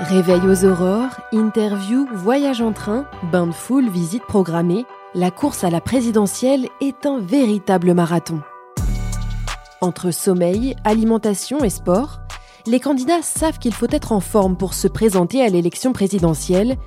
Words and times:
Réveil 0.00 0.40
aux 0.48 0.64
aurores, 0.64 1.20
interview, 1.30 2.08
voyage 2.14 2.62
en 2.62 2.72
train, 2.72 3.04
bain 3.30 3.46
de 3.46 3.52
foule, 3.52 3.90
visite 3.90 4.22
programmée, 4.22 4.86
la 5.14 5.30
course 5.30 5.62
à 5.62 5.68
la 5.68 5.82
présidentielle 5.82 6.68
est 6.80 7.04
un 7.04 7.20
véritable 7.20 7.92
marathon. 7.92 8.40
Entre 9.82 10.10
sommeil, 10.10 10.74
alimentation 10.84 11.62
et 11.62 11.68
sport, 11.68 12.20
les 12.66 12.80
candidats 12.80 13.20
savent 13.20 13.58
qu'il 13.58 13.74
faut 13.74 13.90
être 13.90 14.12
en 14.12 14.20
forme 14.20 14.56
pour 14.56 14.72
se 14.72 14.88
présenter 14.88 15.42
à 15.42 15.50
l'élection 15.50 15.92
présidentielle 15.92 16.78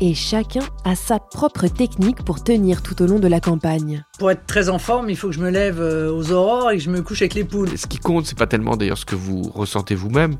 et 0.00 0.14
chacun 0.14 0.62
a 0.84 0.96
sa 0.96 1.20
propre 1.20 1.68
technique 1.68 2.24
pour 2.24 2.42
tenir 2.42 2.82
tout 2.82 3.00
au 3.00 3.06
long 3.06 3.20
de 3.20 3.28
la 3.28 3.40
campagne. 3.40 4.04
Pour 4.18 4.32
être 4.32 4.44
très 4.44 4.70
en 4.70 4.80
forme, 4.80 5.08
il 5.08 5.16
faut 5.16 5.28
que 5.28 5.34
je 5.34 5.40
me 5.40 5.50
lève 5.50 5.80
euh, 5.80 6.12
aux 6.12 6.32
aurores 6.32 6.72
et 6.72 6.78
que 6.78 6.82
je 6.82 6.90
me 6.90 7.00
couche 7.00 7.22
avec 7.22 7.34
les 7.34 7.44
poules. 7.44 7.78
Ce 7.78 7.86
qui 7.86 7.98
compte, 7.98 8.26
c'est 8.26 8.36
pas 8.36 8.48
tellement 8.48 8.76
d'ailleurs 8.76 8.98
ce 8.98 9.06
que 9.06 9.14
vous 9.14 9.42
ressentez 9.54 9.94
vous-même 9.94 10.36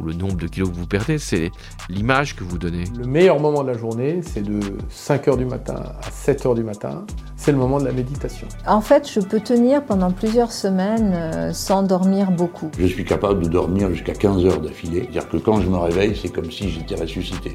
ou 0.00 0.04
le 0.04 0.14
nombre 0.14 0.36
de 0.36 0.46
kilos 0.46 0.70
que 0.70 0.74
vous 0.74 0.86
perdez, 0.86 1.18
c'est 1.18 1.50
l'image 1.88 2.36
que 2.36 2.44
vous 2.44 2.58
donnez. 2.58 2.84
Le 2.96 3.06
meilleur 3.06 3.40
moment 3.40 3.62
de 3.62 3.70
la 3.70 3.78
journée, 3.78 4.20
c'est 4.22 4.42
de 4.42 4.60
5h 4.90 5.36
du 5.36 5.44
matin 5.44 5.74
à 6.02 6.10
7h 6.10 6.54
du 6.54 6.62
matin. 6.62 7.04
C'est 7.36 7.52
le 7.52 7.58
moment 7.58 7.78
de 7.78 7.84
la 7.84 7.92
méditation. 7.92 8.48
En 8.66 8.80
fait, 8.80 9.10
je 9.10 9.20
peux 9.20 9.40
tenir 9.40 9.84
pendant 9.84 10.10
plusieurs 10.10 10.52
semaines 10.52 11.12
euh, 11.14 11.52
sans 11.52 11.82
dormir 11.82 12.30
beaucoup. 12.30 12.70
Je 12.78 12.86
suis 12.86 13.04
capable 13.04 13.44
de 13.44 13.48
dormir 13.48 13.90
jusqu'à 13.90 14.14
15 14.14 14.44
heures 14.46 14.60
d'affilée. 14.60 15.02
C'est-à-dire 15.02 15.28
que 15.28 15.36
quand 15.36 15.60
je 15.60 15.68
me 15.68 15.76
réveille, 15.76 16.18
c'est 16.20 16.30
comme 16.30 16.50
si 16.50 16.70
j'étais 16.70 16.94
ressuscité. 16.94 17.54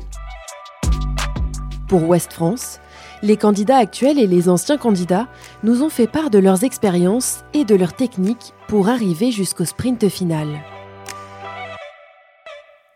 Pour 1.87 2.07
Ouest 2.07 2.31
France, 2.31 2.79
les 3.23 3.37
candidats 3.37 3.77
actuels 3.77 4.17
et 4.17 4.27
les 4.27 4.49
anciens 4.49 4.77
candidats 4.77 5.27
nous 5.63 5.83
ont 5.83 5.89
fait 5.89 6.07
part 6.07 6.29
de 6.29 6.39
leurs 6.39 6.63
expériences 6.63 7.43
et 7.53 7.65
de 7.65 7.75
leurs 7.75 7.93
techniques 7.93 8.53
pour 8.67 8.89
arriver 8.89 9.31
jusqu'au 9.31 9.65
sprint 9.65 10.07
final. 10.07 10.47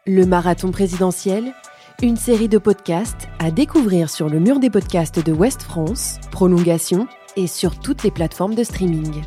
Le 0.08 0.28
marathon 0.28 0.70
présidentiel, 0.70 1.52
une 2.04 2.16
série 2.16 2.48
de 2.48 2.60
podcasts 2.60 3.28
à 3.40 3.50
découvrir 3.50 4.12
sur 4.12 4.30
le 4.30 4.40
mur 4.40 4.60
des 4.60 4.70
podcasts 4.70 5.26
de 5.26 5.34
Ouest 5.34 5.64
France, 5.64 6.20
prolongation 6.30 7.08
et 7.36 7.48
sur 7.48 7.80
toutes 7.80 8.04
les 8.04 8.12
plateformes 8.12 8.54
de 8.54 8.64
streaming. 8.64 9.24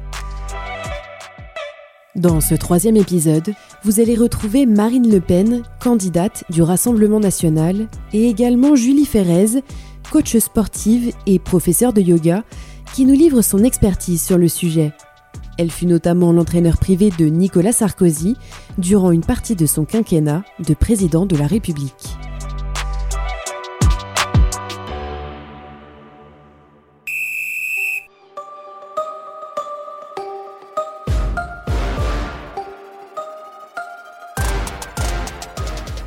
Dans 2.14 2.40
ce 2.40 2.54
troisième 2.54 2.94
épisode, 2.94 3.54
vous 3.82 3.98
allez 3.98 4.14
retrouver 4.14 4.66
Marine 4.66 5.10
Le 5.10 5.20
Pen, 5.20 5.64
candidate 5.80 6.44
du 6.48 6.62
Rassemblement 6.62 7.18
national, 7.18 7.88
et 8.12 8.28
également 8.28 8.76
Julie 8.76 9.04
Ferrez, 9.04 9.64
coach 10.12 10.36
sportive 10.36 11.12
et 11.26 11.40
professeure 11.40 11.92
de 11.92 12.02
yoga, 12.02 12.44
qui 12.94 13.04
nous 13.04 13.14
livre 13.14 13.42
son 13.42 13.64
expertise 13.64 14.22
sur 14.22 14.38
le 14.38 14.46
sujet. 14.46 14.92
Elle 15.58 15.72
fut 15.72 15.86
notamment 15.86 16.30
l'entraîneur 16.30 16.78
privé 16.78 17.10
de 17.18 17.24
Nicolas 17.26 17.72
Sarkozy 17.72 18.36
durant 18.78 19.10
une 19.10 19.24
partie 19.24 19.56
de 19.56 19.66
son 19.66 19.84
quinquennat 19.84 20.44
de 20.60 20.72
président 20.72 21.26
de 21.26 21.36
la 21.36 21.48
République. 21.48 22.16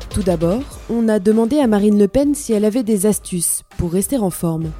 Tout 0.08 0.22
d'abord, 0.22 0.62
on 0.88 1.08
a 1.08 1.18
demandé 1.18 1.58
à 1.58 1.66
Marine 1.66 1.98
Le 1.98 2.08
Pen 2.08 2.34
si 2.34 2.54
elle 2.54 2.64
avait 2.64 2.82
des 2.82 3.04
astuces 3.04 3.64
pour 3.76 3.92
rester 3.92 4.16
en 4.16 4.30
forme. 4.30 4.70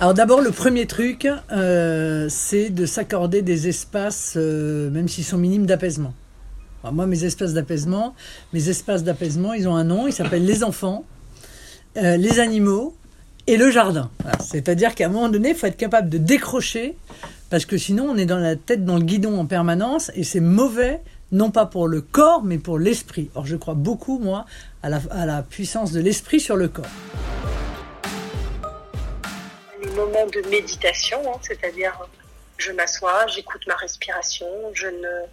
Alors 0.00 0.14
d'abord, 0.14 0.40
le 0.42 0.52
premier 0.52 0.86
truc, 0.86 1.26
euh, 1.50 2.26
c'est 2.28 2.70
de 2.70 2.86
s'accorder 2.86 3.42
des 3.42 3.66
espaces, 3.66 4.34
euh, 4.36 4.90
même 4.90 5.08
s'ils 5.08 5.24
sont 5.24 5.38
minimes, 5.38 5.66
d'apaisement. 5.66 6.14
moi, 6.92 7.08
mes 7.08 7.24
espaces 7.24 7.52
d'apaisement, 7.52 8.14
mes 8.52 8.68
espaces 8.68 9.02
d'apaisement, 9.02 9.54
ils 9.54 9.66
ont 9.66 9.74
un 9.74 9.82
nom, 9.82 10.06
ils 10.06 10.12
s'appellent 10.12 10.46
les 10.46 10.62
enfants, 10.62 11.04
euh, 11.96 12.16
les 12.16 12.38
animaux 12.38 12.94
et 13.48 13.56
le 13.56 13.72
jardin. 13.72 14.08
C'est-à-dire 14.40 14.94
qu'à 14.94 15.06
un 15.06 15.08
moment 15.08 15.28
donné, 15.28 15.48
il 15.48 15.54
faut 15.56 15.66
être 15.66 15.76
capable 15.76 16.08
de 16.08 16.18
décrocher, 16.18 16.96
parce 17.50 17.66
que 17.66 17.76
sinon, 17.76 18.06
on 18.08 18.16
est 18.16 18.26
dans 18.26 18.38
la 18.38 18.54
tête 18.54 18.84
dans 18.84 18.98
le 18.98 19.04
guidon 19.04 19.36
en 19.36 19.46
permanence, 19.46 20.12
et 20.14 20.22
c'est 20.22 20.38
mauvais 20.38 21.00
non 21.32 21.50
pas 21.50 21.66
pour 21.66 21.88
le 21.88 22.02
corps, 22.02 22.44
mais 22.44 22.58
pour 22.58 22.78
l'esprit. 22.78 23.30
Or, 23.34 23.46
je 23.46 23.56
crois 23.56 23.74
beaucoup, 23.74 24.20
moi, 24.20 24.46
à 24.84 24.90
la, 24.90 25.42
puissance 25.42 25.90
de 25.90 25.98
l'esprit 26.00 26.38
sur 26.38 26.54
le 26.54 26.68
corps. 26.68 26.86
Les 29.98 30.04
moments 30.04 30.26
de 30.26 30.42
méditation, 30.42 31.20
hein, 31.26 31.40
c'est-à-dire 31.42 31.92
je 32.56 32.70
m'assois, 32.70 33.26
j'écoute 33.26 33.66
ma 33.66 33.74
respiration, 33.74 34.46
je 34.72 34.86
ne 34.86 35.24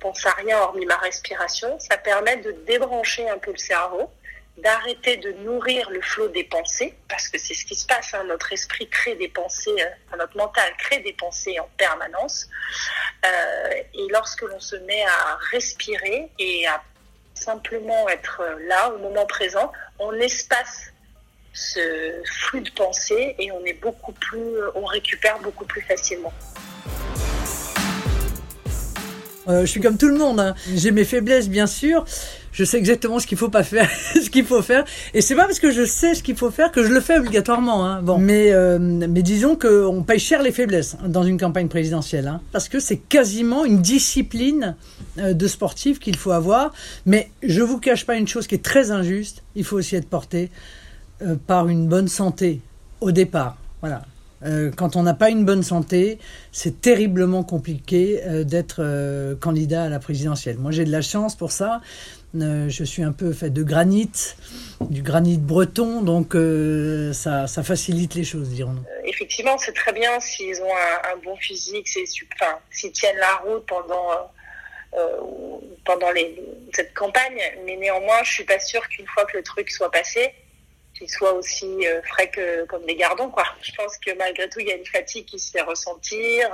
pense 0.00 0.26
à 0.26 0.32
rien 0.32 0.58
hormis 0.58 0.84
ma 0.84 0.98
respiration, 0.98 1.78
ça 1.78 1.96
permet 1.96 2.36
de 2.36 2.52
débrancher 2.66 3.26
un 3.30 3.38
peu 3.38 3.52
le 3.52 3.56
cerveau 3.56 4.10
d'arrêter 4.58 5.16
de 5.16 5.32
nourrir 5.32 5.88
le 5.88 6.02
flot 6.02 6.28
des 6.28 6.44
pensées, 6.44 6.94
parce 7.08 7.26
que 7.26 7.38
c'est 7.38 7.54
ce 7.54 7.64
qui 7.64 7.74
se 7.74 7.86
passe, 7.86 8.12
hein, 8.12 8.24
notre 8.24 8.52
esprit 8.52 8.86
crée 8.86 9.14
des 9.14 9.28
pensées, 9.28 9.74
euh, 9.80 10.16
notre 10.18 10.36
mental 10.36 10.70
crée 10.76 10.98
des 10.98 11.14
pensées 11.14 11.58
en 11.58 11.70
permanence, 11.78 12.50
euh, 13.24 13.70
et 13.94 14.06
lorsque 14.10 14.42
l'on 14.42 14.60
se 14.60 14.76
met 14.76 15.04
à 15.04 15.38
respirer 15.52 16.28
et 16.38 16.66
à 16.66 16.82
simplement 17.32 18.10
être 18.10 18.42
là 18.68 18.90
au 18.90 18.98
moment 18.98 19.24
présent, 19.24 19.72
on 19.98 20.12
espace 20.12 20.92
ce 21.52 21.80
flux 22.24 22.62
de 22.62 22.70
pensées 22.70 23.34
et 23.38 23.50
on 23.52 23.64
est 23.64 23.80
beaucoup 23.80 24.12
plus, 24.12 24.56
on 24.74 24.84
récupère 24.84 25.38
beaucoup 25.40 25.64
plus 25.64 25.82
facilement. 25.82 26.32
Euh, 29.48 29.62
je 29.62 29.66
suis 29.66 29.80
comme 29.80 29.98
tout 29.98 30.08
le 30.08 30.16
monde. 30.16 30.40
Hein. 30.40 30.54
J'ai 30.74 30.92
mes 30.92 31.04
faiblesses, 31.04 31.48
bien 31.48 31.66
sûr. 31.66 32.04
Je 32.52 32.64
sais 32.64 32.76
exactement 32.76 33.18
ce 33.18 33.26
qu'il 33.26 33.38
faut 33.38 33.48
pas 33.48 33.64
faire, 33.64 33.90
ce 34.14 34.28
qu'il 34.28 34.44
faut 34.44 34.60
faire. 34.60 34.84
Et 35.14 35.22
c'est 35.22 35.34
pas 35.34 35.46
parce 35.46 35.58
que 35.58 35.70
je 35.70 35.86
sais 35.86 36.14
ce 36.14 36.22
qu'il 36.22 36.36
faut 36.36 36.50
faire 36.50 36.70
que 36.70 36.84
je 36.84 36.92
le 36.92 37.00
fais 37.00 37.18
obligatoirement. 37.18 37.86
Hein. 37.86 38.02
Bon, 38.02 38.18
mais 38.18 38.52
euh, 38.52 38.78
mais 38.78 39.22
disons 39.22 39.56
qu'on 39.56 40.02
paye 40.02 40.18
cher 40.18 40.42
les 40.42 40.52
faiblesses 40.52 40.96
dans 41.06 41.22
une 41.22 41.38
campagne 41.38 41.68
présidentielle, 41.68 42.28
hein, 42.28 42.42
parce 42.52 42.68
que 42.68 42.78
c'est 42.78 42.98
quasiment 42.98 43.64
une 43.64 43.80
discipline 43.80 44.76
euh, 45.18 45.32
de 45.32 45.46
sportif 45.46 45.98
qu'il 45.98 46.16
faut 46.16 46.32
avoir. 46.32 46.72
Mais 47.06 47.30
je 47.42 47.62
vous 47.62 47.80
cache 47.80 48.04
pas 48.04 48.16
une 48.16 48.28
chose 48.28 48.46
qui 48.46 48.54
est 48.54 48.64
très 48.64 48.90
injuste. 48.90 49.42
Il 49.56 49.64
faut 49.64 49.78
aussi 49.78 49.96
être 49.96 50.08
porté 50.08 50.50
par 51.46 51.68
une 51.68 51.88
bonne 51.88 52.08
santé 52.08 52.60
au 53.00 53.12
départ. 53.12 53.56
Voilà. 53.80 54.02
Euh, 54.44 54.70
quand 54.76 54.96
on 54.96 55.02
n'a 55.02 55.14
pas 55.14 55.30
une 55.30 55.44
bonne 55.44 55.62
santé, 55.62 56.18
c'est 56.50 56.80
terriblement 56.80 57.44
compliqué 57.44 58.20
euh, 58.24 58.44
d'être 58.44 58.80
euh, 58.80 59.36
candidat 59.36 59.84
à 59.84 59.88
la 59.88 59.98
présidentielle. 59.98 60.58
Moi, 60.58 60.72
j'ai 60.72 60.84
de 60.84 60.90
la 60.90 61.02
chance 61.02 61.36
pour 61.36 61.52
ça. 61.52 61.80
je 62.34 62.84
suis 62.84 63.02
un 63.02 63.12
peu 63.12 63.32
fait 63.32 63.50
de 63.50 63.62
granit, 63.62 64.10
du 64.80 65.02
granit 65.02 65.38
breton, 65.38 66.02
donc 66.02 66.34
ça, 67.14 67.46
facilite 67.62 68.14
les 68.14 68.24
choses, 68.24 68.48
dirons-nous. 68.48 68.84
effectivement, 69.04 69.58
c'est 69.58 69.74
très 69.74 69.92
bien 69.92 70.18
s'ils 70.18 70.60
ont 70.62 70.74
un, 71.12 71.16
bon 71.24 71.36
physique, 71.36 71.86
s'ils 71.88 72.92
tiennent 72.92 73.18
la 73.18 73.36
route 73.44 73.64
pendant 73.66 74.30
pendant 75.84 76.08
cette 76.74 76.92
campagne, 76.92 77.40
mais 77.64 77.76
néanmoins, 77.76 78.22
je 78.24 78.32
suis 78.32 78.44
pas 78.44 78.58
sûre 78.58 78.86
qu'une 78.88 79.06
fois 79.06 79.24
que 79.24 79.38
le 79.38 79.42
truc 79.42 79.70
soit 79.70 79.90
passé, 79.90 80.32
qu'ils 81.02 81.10
soient 81.10 81.32
aussi 81.32 81.86
euh, 81.86 82.00
frais 82.02 82.28
que 82.28 82.64
comme 82.66 82.84
les 82.86 82.94
gardons 82.94 83.28
quoi. 83.28 83.44
Je 83.60 83.72
pense 83.72 83.98
que 83.98 84.14
malgré 84.16 84.48
tout 84.48 84.60
il 84.60 84.68
y 84.68 84.72
a 84.72 84.76
une 84.76 84.86
fatigue 84.86 85.24
qui 85.26 85.38
se 85.38 85.50
fait 85.50 85.62
ressentir, 85.62 86.48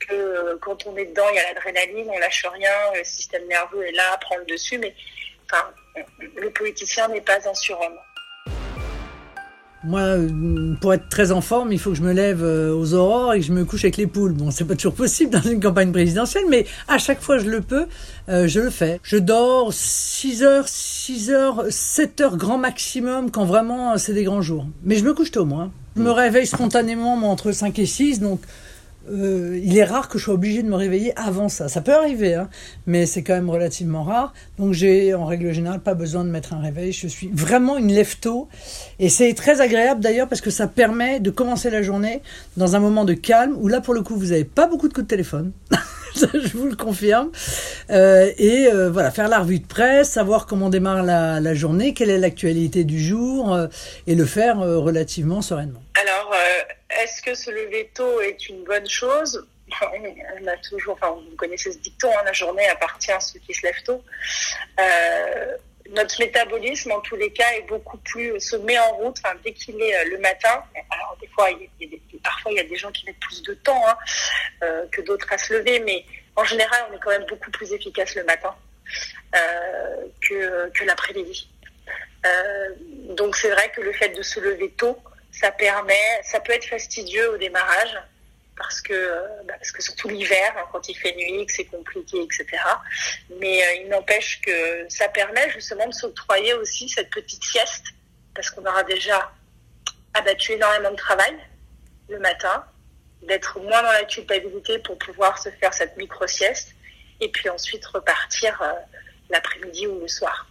que 0.00 0.12
euh, 0.12 0.58
quand 0.60 0.86
on 0.86 0.96
est 0.96 1.06
dedans 1.06 1.28
il 1.30 1.36
y 1.36 1.38
a 1.38 1.52
l'adrénaline, 1.52 2.10
on 2.10 2.18
lâche 2.18 2.44
rien, 2.52 2.92
le 2.94 3.04
système 3.04 3.46
nerveux 3.46 3.86
est 3.86 3.92
là, 3.92 4.18
prend 4.20 4.36
le 4.36 4.44
dessus, 4.46 4.78
mais 4.78 4.94
enfin 5.46 5.70
le 6.36 6.50
politicien 6.50 7.08
n'est 7.08 7.20
pas 7.20 7.48
un 7.48 7.54
surhomme. 7.54 7.98
Moi, 9.84 10.00
euh, 10.00 10.74
pour 10.80 10.92
être 10.92 11.08
très 11.08 11.30
en 11.30 11.40
forme, 11.40 11.70
il 11.70 11.78
faut 11.78 11.90
que 11.90 11.96
je 11.96 12.02
me 12.02 12.12
lève 12.12 12.42
euh, 12.42 12.74
aux 12.74 12.94
aurores 12.94 13.34
et 13.34 13.40
que 13.40 13.46
je 13.46 13.52
me 13.52 13.64
couche 13.64 13.84
avec 13.84 13.96
les 13.96 14.08
poules. 14.08 14.32
Bon, 14.32 14.50
c'est 14.50 14.64
pas 14.64 14.74
toujours 14.74 14.94
possible 14.94 15.30
dans 15.30 15.48
une 15.48 15.60
campagne 15.60 15.92
présidentielle, 15.92 16.44
mais 16.48 16.66
à 16.88 16.98
chaque 16.98 17.20
fois 17.20 17.38
que 17.38 17.44
je 17.44 17.50
le 17.50 17.60
peux, 17.60 17.86
euh, 18.28 18.48
je 18.48 18.58
le 18.58 18.70
fais. 18.70 18.98
Je 19.04 19.16
dors 19.16 19.72
6 19.72 20.42
heures, 20.42 20.66
6 20.66 21.30
heures, 21.30 21.64
7 21.70 22.20
heures 22.20 22.36
grand 22.36 22.58
maximum 22.58 23.30
quand 23.30 23.44
vraiment 23.44 23.96
c'est 23.98 24.14
des 24.14 24.24
grands 24.24 24.42
jours. 24.42 24.66
Mais 24.82 24.96
je 24.96 25.04
me 25.04 25.14
couche 25.14 25.30
tôt, 25.30 25.44
moi. 25.44 25.70
Je 25.96 26.02
me 26.02 26.10
réveille 26.10 26.46
spontanément 26.46 27.14
entre 27.30 27.52
5 27.52 27.78
et 27.78 27.86
6, 27.86 28.20
donc 28.20 28.40
euh, 29.10 29.60
il 29.62 29.76
est 29.76 29.84
rare 29.84 30.08
que 30.08 30.18
je 30.18 30.24
sois 30.24 30.34
obligé 30.34 30.62
de 30.62 30.68
me 30.68 30.74
réveiller 30.74 31.12
avant 31.18 31.48
ça. 31.48 31.68
Ça 31.68 31.80
peut 31.80 31.94
arriver, 31.94 32.34
hein, 32.34 32.48
mais 32.86 33.06
c'est 33.06 33.22
quand 33.22 33.34
même 33.34 33.50
relativement 33.50 34.02
rare. 34.02 34.32
Donc 34.58 34.72
j'ai, 34.72 35.14
en 35.14 35.26
règle 35.26 35.52
générale, 35.52 35.80
pas 35.80 35.94
besoin 35.94 36.24
de 36.24 36.30
mettre 36.30 36.52
un 36.52 36.60
réveil. 36.60 36.92
Je 36.92 37.06
suis 37.06 37.30
vraiment 37.32 37.78
une 37.78 37.92
lève-tôt. 37.92 38.48
Et 38.98 39.08
c'est 39.08 39.32
très 39.34 39.60
agréable 39.60 40.00
d'ailleurs 40.00 40.28
parce 40.28 40.40
que 40.40 40.50
ça 40.50 40.66
permet 40.66 41.20
de 41.20 41.30
commencer 41.30 41.70
la 41.70 41.82
journée 41.82 42.22
dans 42.56 42.76
un 42.76 42.80
moment 42.80 43.04
de 43.04 43.14
calme 43.14 43.56
où 43.60 43.68
là, 43.68 43.80
pour 43.80 43.94
le 43.94 44.02
coup, 44.02 44.16
vous 44.16 44.26
n'avez 44.26 44.44
pas 44.44 44.66
beaucoup 44.66 44.88
de 44.88 44.94
coups 44.94 45.06
de 45.06 45.10
téléphone. 45.10 45.52
je 46.14 46.56
vous 46.56 46.66
le 46.66 46.76
confirme. 46.76 47.30
Euh, 47.90 48.30
et 48.38 48.66
euh, 48.66 48.90
voilà, 48.90 49.10
faire 49.10 49.28
la 49.28 49.40
revue 49.40 49.60
de 49.60 49.66
presse, 49.66 50.10
savoir 50.10 50.46
comment 50.46 50.70
démarre 50.70 51.02
la, 51.02 51.54
journée, 51.54 51.94
quelle 51.94 52.10
est 52.10 52.18
l'actualité 52.18 52.84
du 52.84 53.00
jour, 53.00 53.56
et 54.06 54.14
le 54.14 54.24
faire 54.24 54.58
relativement 54.58 55.42
sereinement. 55.42 55.80
Est-ce 56.98 57.22
que 57.22 57.34
se 57.34 57.50
lever 57.50 57.90
tôt 57.94 58.20
est 58.20 58.48
une 58.48 58.64
bonne 58.64 58.88
chose 58.88 59.46
on 59.82 60.46
a 60.46 60.56
toujours, 60.68 60.94
enfin, 60.94 61.10
vous 61.10 61.36
connaissez 61.36 61.72
ce 61.72 61.78
dicton, 61.78 62.10
hein, 62.10 62.22
la 62.24 62.32
journée 62.32 62.66
appartient 62.68 63.12
à 63.12 63.20
ceux 63.20 63.38
qui 63.38 63.54
se 63.54 63.66
lèvent 63.66 63.82
tôt. 63.84 64.02
Euh, 64.80 65.56
notre 65.90 66.18
métabolisme, 66.20 66.92
en 66.92 67.00
tous 67.00 67.16
les 67.16 67.32
cas, 67.32 67.50
est 67.52 67.66
beaucoup 67.68 67.98
plus 67.98 68.38
se 68.40 68.56
met 68.56 68.78
en 68.78 68.92
route 68.96 69.18
dès 69.42 69.52
qu'il 69.52 69.80
est 69.80 70.04
le 70.06 70.18
matin. 70.18 70.62
Alors 70.90 71.16
des 71.20 71.26
fois, 71.28 71.48
parfois 72.22 72.52
il 72.52 72.56
y 72.56 72.60
a 72.60 72.64
des 72.64 72.76
gens 72.76 72.90
qui 72.92 73.06
mettent 73.06 73.20
plus 73.20 73.42
de 73.42 73.54
temps 73.54 73.82
hein, 73.88 73.96
que 74.92 75.00
d'autres 75.00 75.32
à 75.32 75.38
se 75.38 75.54
lever, 75.54 75.80
mais 75.80 76.04
en 76.36 76.44
général, 76.44 76.86
on 76.90 76.96
est 76.96 77.00
quand 77.00 77.10
même 77.10 77.26
beaucoup 77.26 77.50
plus 77.50 77.72
efficace 77.72 78.14
le 78.14 78.24
matin 78.24 78.54
que 80.20 80.84
l'après-midi. 80.84 81.48
donc 83.10 83.36
c'est 83.36 83.50
vrai 83.50 83.70
que 83.74 83.80
le 83.80 83.92
fait 83.92 84.10
de 84.10 84.22
se 84.22 84.40
lever 84.40 84.70
tôt, 84.72 84.98
ça 85.30 85.50
permet, 85.52 86.20
ça 86.22 86.40
peut 86.40 86.52
être 86.52 86.64
fastidieux 86.64 87.30
au 87.32 87.36
démarrage 87.36 87.96
parce 88.58 88.80
que, 88.80 89.22
bah, 89.44 89.54
parce 89.56 89.72
surtout 89.78 90.08
l'hiver, 90.08 90.52
hein, 90.56 90.64
quand 90.72 90.88
il 90.88 90.94
fait 90.94 91.14
nuit, 91.14 91.46
que 91.46 91.52
c'est 91.52 91.64
compliqué, 91.64 92.20
etc. 92.20 92.46
Mais 93.38 93.62
euh, 93.62 93.74
il 93.82 93.88
n'empêche 93.88 94.40
que 94.40 94.86
ça 94.88 95.08
permet 95.08 95.48
justement 95.50 95.86
de 95.86 95.94
s'octroyer 95.94 96.54
aussi 96.54 96.88
cette 96.88 97.10
petite 97.10 97.44
sieste, 97.44 97.84
parce 98.34 98.50
qu'on 98.50 98.66
aura 98.66 98.82
déjà 98.82 99.32
abattu 100.14 100.52
énormément 100.52 100.90
de 100.90 100.96
travail 100.96 101.34
le 102.08 102.18
matin, 102.18 102.64
d'être 103.22 103.60
moins 103.60 103.82
dans 103.82 103.92
la 103.92 104.04
culpabilité 104.04 104.78
pour 104.80 104.98
pouvoir 104.98 105.38
se 105.38 105.50
faire 105.50 105.72
cette 105.72 105.96
micro-sieste, 105.96 106.74
et 107.20 107.28
puis 107.28 107.48
ensuite 107.48 107.84
repartir 107.86 108.60
euh, 108.60 108.72
l'après-midi 109.30 109.86
ou 109.86 110.00
le 110.00 110.08
soir 110.08 110.48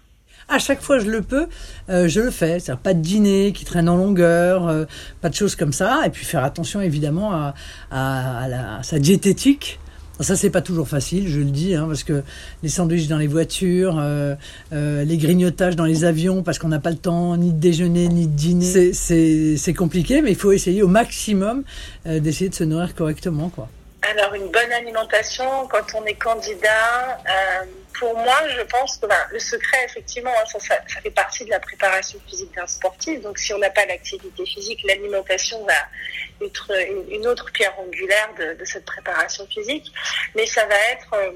à 0.50 0.60
chaque 0.60 0.82
fois 0.82 1.00
je 1.00 1.10
le 1.10 1.22
peux, 1.22 1.48
euh, 1.90 2.08
je 2.08 2.22
le 2.22 2.32
fais. 2.32 2.60
C'est-à-dire 2.60 2.82
pas 2.82 2.94
de 2.94 3.02
dîner 3.02 3.52
qui 3.54 3.66
traîne 3.66 3.90
en 3.90 3.98
longueur, 3.98 4.68
euh, 4.68 4.86
pas 5.22 5.30
de 5.30 5.36
choses 5.36 5.56
comme 5.56 5.74
ça. 5.74 6.02
Et 6.06 6.10
puis 6.10 6.26
faire 6.26 6.44
attention 6.44 6.82
évidemment 6.82 7.34
à, 7.34 7.54
à, 7.92 8.48
la, 8.48 8.84
sa 8.84 9.00
diététique. 9.00 9.80
Ça, 10.20 10.36
c'est 10.36 10.50
pas 10.50 10.64
toujours 10.64 10.88
facile, 10.88 11.28
je 11.28 11.38
le 11.38 11.52
dis, 11.52 11.76
hein, 11.76 11.86
parce 11.86 12.04
que 12.04 12.24
les 12.64 12.70
sandwichs 12.70 13.08
dans 13.08 13.20
les 13.20 13.28
voitures, 13.28 14.00
euh, 14.00 14.34
euh 14.74 15.04
les 15.04 15.18
grignotages 15.18 15.76
dans 15.76 15.86
les 15.86 16.06
avions, 16.06 16.42
parce 16.42 16.58
qu'on 16.58 16.70
n'a 16.70 16.80
pas 16.80 16.90
le 16.90 16.98
temps 16.98 17.38
ni 17.38 17.54
de 17.54 17.60
déjeuner 17.60 18.08
ni 18.08 18.26
de 18.26 18.34
dîner, 18.34 18.94
c'est 18.94 19.74
compliqué, 19.78 20.24
mais 20.24 20.32
il 20.32 20.36
faut 20.36 20.52
essayer 20.52 20.82
au 20.82 20.88
maximum 20.88 21.62
d'essayer 22.04 22.50
de 22.50 22.56
se 22.56 22.64
nourrir 22.64 22.96
correctement. 22.96 23.50
quoi. 23.50 23.70
Alors, 24.10 24.36
une 24.36 24.50
bonne 24.52 24.72
alimentation, 24.72 25.68
quand 25.68 25.94
on 25.94 26.06
est 26.06 26.14
candidat, 26.14 27.18
euh, 27.18 27.66
pour 28.00 28.16
moi, 28.16 28.48
je 28.48 28.62
pense 28.62 28.98
que 28.98 29.08
le 29.32 29.40
secret, 29.40 29.84
effectivement, 29.84 30.32
hein, 30.32 30.46
ça, 30.46 30.60
ça, 30.60 31.02
fait 31.02 31.12
partie 31.12 31.44
de 31.44 31.50
la 31.50 31.60
préparation 31.60 32.18
physique 32.26 32.54
d'un 32.56 32.68
sportif. 32.68 33.20
Donc, 33.20 33.38
si 33.38 33.54
on 33.54 33.58
n'a 33.58 33.70
pas 33.70 33.86
l'activité 33.86 34.46
physique, 34.46 34.82
l'alimentation 34.86 35.62
va 35.66 36.46
être 36.46 36.72
une, 37.10 37.28
autre 37.28 37.52
pierre 37.52 37.78
angulaire 37.78 38.30
de, 38.38 38.64
cette 38.64 38.86
préparation 38.86 39.46
physique. 39.48 39.92
Mais 40.36 40.46
ça 40.46 40.66
va 40.68 40.78
être 40.92 41.14
euh, 41.14 41.32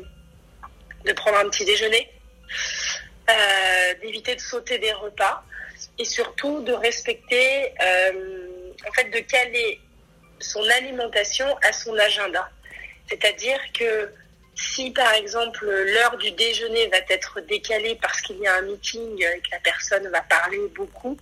de 1.03 1.11
prendre 1.11 1.39
un 1.39 1.49
petit 1.49 1.65
déjeuner, 1.65 2.09
euh, 3.29 3.93
d'éviter 4.01 4.33
de 4.33 4.41
sauter 4.41 4.77
des 4.77 4.93
repas 4.93 5.43
et 5.99 6.05
surtout 6.05 6.61
de 6.61 6.71
respecter, 6.71 7.73
en 8.87 8.91
fait, 8.93 9.09
de 9.09 9.19
caler 9.19 9.81
son 10.39 10.63
alimentation 10.69 11.47
à 11.63 11.73
son 11.73 11.97
agenda. 11.97 12.49
C'est-à-dire 13.11 13.59
que 13.77 14.09
si 14.55 14.91
par 14.91 15.13
exemple 15.13 15.65
l'heure 15.65 16.17
du 16.17 16.31
déjeuner 16.31 16.87
va 16.87 16.97
être 17.09 17.41
décalée 17.41 17.97
parce 18.01 18.21
qu'il 18.21 18.37
y 18.37 18.47
a 18.47 18.55
un 18.55 18.61
meeting 18.61 19.21
et 19.21 19.39
que 19.39 19.51
la 19.51 19.59
personne 19.59 20.07
va 20.09 20.21
parler 20.21 20.59
beaucoup, 20.75 21.17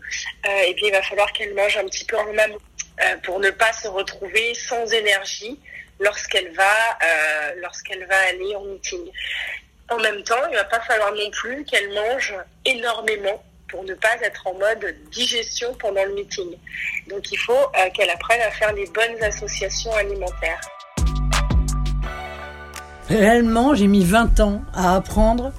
euh, 0.46 0.64
eh 0.68 0.74
bien 0.74 0.88
il 0.90 0.92
va 0.92 1.02
falloir 1.02 1.32
qu'elle 1.34 1.54
mange 1.54 1.78
un 1.78 1.86
petit 1.86 2.06
peu 2.06 2.18
en 2.18 2.32
même 2.34 2.54
euh, 2.54 3.18
pour 3.24 3.40
ne 3.40 3.50
pas 3.50 3.74
se 3.74 3.88
retrouver 3.88 4.54
sans 4.54 4.86
énergie 4.94 5.60
lorsqu'elle 6.00 6.52
va 6.54 6.98
euh, 7.04 7.54
lorsqu'elle 7.58 8.06
va 8.06 8.18
aller 8.30 8.56
en 8.56 8.64
meeting. 8.66 9.10
En 9.90 9.98
même 9.98 10.24
temps, 10.24 10.48
il 10.52 10.56
va 10.56 10.66
pas 10.66 10.82
falloir 10.82 11.12
non 11.14 11.32
plus 11.32 11.66
qu'elle 11.66 11.92
mange 11.92 12.36
énormément 12.64 13.44
pour 13.70 13.84
ne 13.84 13.96
pas 13.96 14.16
être 14.22 14.46
en 14.46 14.54
mode 14.54 14.96
digestion 15.10 15.74
pendant 15.76 16.04
le 16.04 16.14
meeting. 16.14 16.56
Donc 17.08 17.32
il 17.32 17.38
faut 17.38 17.72
qu'elle 17.96 18.10
apprenne 18.12 18.42
à 18.42 18.52
faire 18.52 18.72
les 18.74 18.86
bonnes 18.88 19.22
associations 19.24 19.92
alimentaires. 19.94 20.62
Réellement, 23.10 23.76
j'ai 23.76 23.88
mis 23.88 24.04
20 24.04 24.40
ans 24.40 24.62
à 24.74 24.96
apprendre 24.96 25.52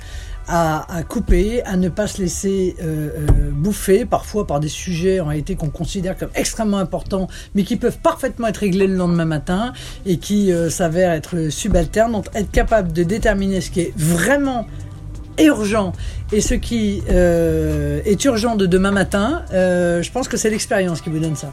à, 0.52 0.85
couper, 1.08 1.62
à 1.62 1.76
ne 1.76 1.88
pas 1.88 2.08
se 2.08 2.20
laisser 2.20 2.75
euh, 2.82 3.11
euh, 3.14 3.50
bouffer, 3.52 4.05
parfois 4.05 4.49
par 4.49 4.58
des 4.58 4.69
sujets 4.69 5.20
en 5.20 5.26
réalité 5.26 5.55
qu'on 5.55 5.70
considère 5.70 6.17
comme 6.17 6.31
extrêmement 6.35 6.79
importants, 6.79 7.29
mais 7.55 7.62
qui 7.62 7.76
peuvent 7.76 7.99
parfaitement 7.99 8.49
être 8.49 8.56
réglés 8.56 8.88
le 8.88 8.97
lendemain 8.97 9.26
matin 9.26 9.73
et 10.06 10.17
qui 10.17 10.52
s'avèrent 10.69 11.12
être 11.12 11.50
subalternes. 11.50 12.11
Donc 12.11 12.26
être 12.35 12.50
capable 12.50 12.93
de 12.93 13.05
déterminer 13.05 13.61
ce 13.61 13.70
qui 13.70 13.81
est 13.81 13.93
vraiment 13.97 14.67
urgent 15.41 15.93
et 16.32 16.41
ce 16.41 16.55
qui 16.55 17.02
euh, 17.11 18.00
est 18.05 18.25
urgent 18.25 18.56
de 18.56 18.67
demain 18.67 18.93
matin, 18.93 19.43
euh, 19.52 20.02
je 20.02 20.11
pense 20.12 20.29
que 20.29 20.37
c'est 20.37 20.50
l'expérience 20.50 21.00
qui 21.00 21.11
vous 21.11 21.19
donne 21.19 21.37
ça. 21.37 21.52